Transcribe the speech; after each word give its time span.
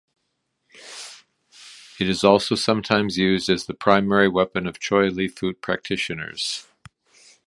It 1.99 2.09
is 2.09 2.23
also 2.23 2.55
sometimes 2.55 3.19
used 3.19 3.51
as 3.51 3.67
the 3.67 3.75
primary 3.75 4.27
weapon 4.27 4.65
of 4.65 4.79
Choy 4.79 5.09
Li 5.15 5.27
Fut 5.27 5.61
practitioners. 5.61 6.65